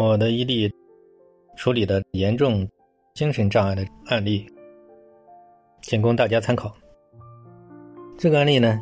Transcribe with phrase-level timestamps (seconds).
[0.00, 0.72] 我的一例
[1.58, 2.66] 处理的严重
[3.12, 4.50] 精神障碍的案例，
[5.82, 6.74] 仅供大家参考。
[8.16, 8.80] 这个案例呢，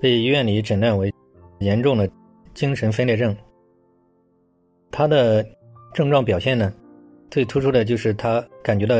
[0.00, 1.14] 被医院里诊断为
[1.60, 2.10] 严重的
[2.52, 3.34] 精神分裂症。
[4.90, 5.46] 他的
[5.94, 6.74] 症状表现呢，
[7.30, 8.96] 最突出的就是他感觉到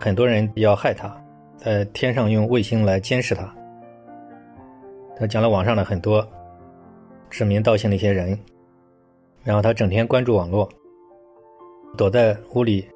[0.00, 1.16] 很多人要害他，
[1.58, 3.54] 在天上用卫星来监视他。
[5.16, 6.28] 他讲了网上的很多
[7.30, 8.36] 指名道姓的一些人。
[9.44, 10.68] 然后他整天关注网络，
[11.96, 12.86] 躲在屋里，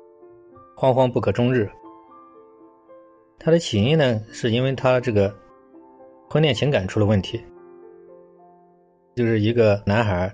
[0.77, 1.69] 惶惶不可终日。
[3.39, 5.35] 他的起因呢，是因为他这个
[6.29, 7.41] 婚恋情感出了问题，
[9.15, 10.33] 就是一个男孩，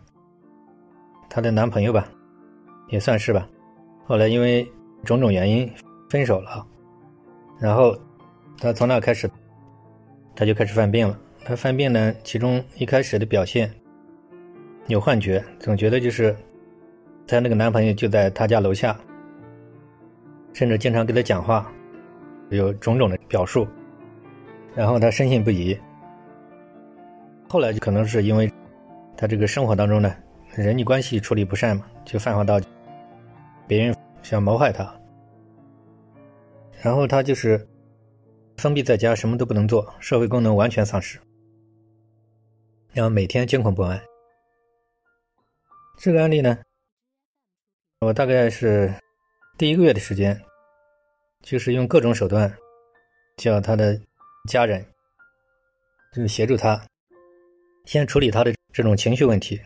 [1.31, 2.09] 他的男朋友吧，
[2.89, 3.49] 也算是吧。
[4.05, 4.67] 后来因为
[5.05, 5.71] 种种原因
[6.11, 6.67] 分手了，
[7.59, 7.97] 然后
[8.59, 9.31] 他从那开始，
[10.37, 11.19] 他就开始犯病了。
[11.45, 13.73] 他犯病呢，其中一开始的表现。
[14.89, 16.35] 有幻觉，总觉得就是
[17.27, 18.99] 她那个男朋友就在她家楼下，
[20.53, 21.73] 甚至经常跟她讲话，
[22.51, 23.67] 有种种的表述，
[24.75, 25.79] 然后她深信不疑。
[27.49, 28.51] 后来就可能是因为
[29.17, 30.15] 她这个生活当中呢，
[30.55, 32.61] 人际关系处理不善嘛，就泛化到
[33.67, 34.93] 别人想谋害她，
[36.83, 37.67] 然后她就是
[38.57, 41.19] 封闭在家，什么都不能做，社会功能完全丧失，
[42.93, 43.99] 然后每天惊恐不安。
[45.97, 46.59] 这个案例呢，
[48.01, 48.93] 我大概是
[49.57, 50.41] 第一个月的时间，
[51.43, 52.53] 就是用各种手段
[53.37, 53.97] 叫他的
[54.49, 54.85] 家人，
[56.13, 56.85] 就是协助他
[57.85, 59.63] 先处理他的这种情绪问题，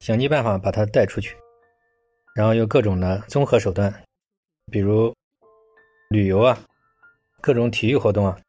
[0.00, 1.36] 想尽办法把他带出去，
[2.34, 3.92] 然后用各种的综合手段，
[4.72, 5.14] 比如
[6.08, 6.58] 旅游啊，
[7.42, 8.40] 各种体育活动啊，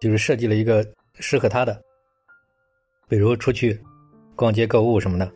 [0.00, 1.78] 就是设计了一个适合他的，
[3.06, 3.78] 比如出去
[4.34, 5.30] 逛街购物什么的。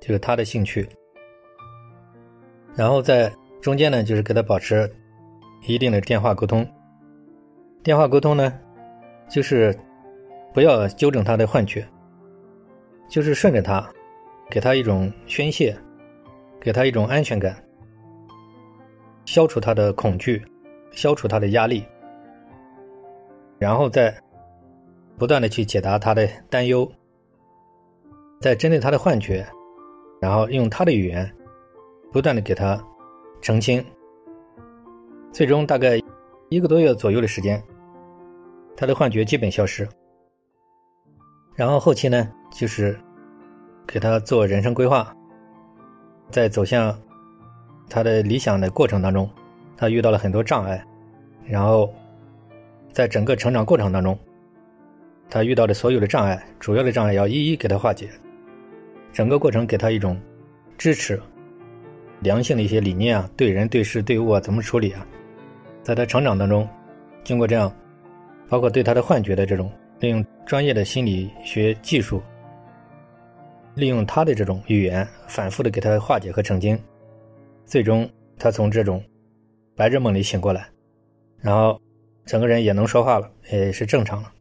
[0.00, 0.88] 就是他的兴趣，
[2.74, 4.90] 然后在中间呢，就是给他保持
[5.66, 6.66] 一定的电话沟通。
[7.82, 8.50] 电话沟通呢，
[9.28, 9.78] 就是
[10.54, 11.86] 不要纠正他的幻觉，
[13.10, 13.86] 就是顺着他，
[14.48, 15.76] 给他一种宣泄，
[16.58, 17.62] 给他一种安全感，
[19.26, 20.42] 消除他的恐惧，
[20.92, 21.84] 消除他的压力，
[23.58, 24.16] 然后再
[25.18, 26.90] 不断的去解答他的担忧，
[28.40, 29.46] 在针对他的幻觉。
[30.20, 31.30] 然后用他的语言，
[32.12, 32.78] 不断的给他
[33.40, 33.82] 澄清。
[35.32, 35.98] 最终大概
[36.50, 37.62] 一个多月左右的时间，
[38.76, 39.88] 他的幻觉基本消失。
[41.54, 42.98] 然后后期呢，就是
[43.86, 45.14] 给他做人生规划，
[46.30, 46.94] 在走向
[47.88, 49.28] 他的理想的过程当中，
[49.78, 50.84] 他遇到了很多障碍。
[51.46, 51.90] 然后
[52.92, 54.18] 在整个成长过程当中，
[55.30, 58.10] 他遇到的所有的障碍，主要的障碍要一一给他化解。
[59.12, 60.18] 整个过程给他一种
[60.78, 61.20] 支持、
[62.20, 65.06] 良性的一些理念啊，对人、对事、对物啊，怎么处理啊？
[65.82, 66.68] 在他成长当中，
[67.24, 67.74] 经过这样，
[68.48, 72.22] 包括对他的幻觉的这种，利用专业的心理学技术，
[73.74, 76.78] 利用他的这种语言，反复的给他化解和澄清，
[77.64, 79.02] 最终他从这种
[79.74, 80.68] 白日梦里醒过来，
[81.40, 81.80] 然后
[82.26, 84.32] 整个人也能说话了，也是正常了。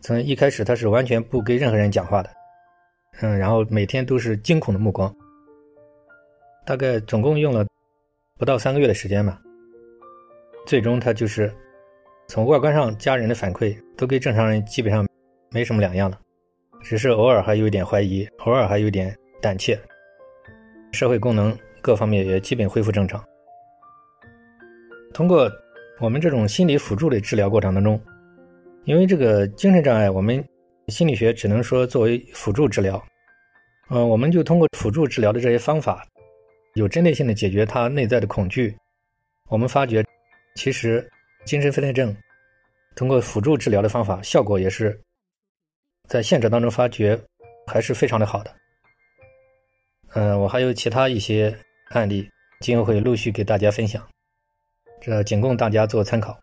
[0.00, 2.30] 从一开始他是完全不跟任何人讲话的。
[3.20, 5.14] 嗯，然后每天都是惊恐的目光，
[6.66, 7.64] 大概总共用了
[8.36, 9.40] 不到三个月的时间吧。
[10.66, 11.52] 最终他就是
[12.26, 15.06] 从外观上家人的反馈都跟正常人基本上
[15.50, 16.18] 没什么两样了，
[16.82, 19.78] 只是偶尔还有一点怀疑，偶尔还有点胆怯，
[20.90, 23.24] 社会功能各方面也基本恢复正常。
[25.12, 25.48] 通过
[26.00, 28.00] 我们这种心理辅助的治疗过程当中，
[28.84, 30.44] 因为这个精神障碍，我们。
[30.88, 33.02] 心理学只能说作为辅助治疗，
[33.88, 36.06] 嗯，我们就通过辅助治疗的这些方法，
[36.74, 38.76] 有针对性的解决他内在的恐惧。
[39.48, 40.04] 我们发觉，
[40.56, 41.10] 其实
[41.44, 42.14] 精神分裂症
[42.96, 44.98] 通过辅助治疗的方法，效果也是
[46.06, 47.18] 在现实当中发觉
[47.66, 48.54] 还是非常的好的。
[50.14, 51.56] 嗯，我还有其他一些
[51.90, 52.28] 案例，
[52.60, 54.06] 今后会陆续给大家分享，
[55.00, 56.38] 这仅供大家做参考。